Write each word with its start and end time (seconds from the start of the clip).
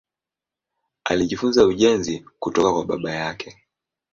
Alijifunza 1.03 1.65
ujenzi 1.65 2.25
kutoka 2.39 2.73
kwa 2.73 2.85
baba 2.85 3.11
yake. 3.11 3.57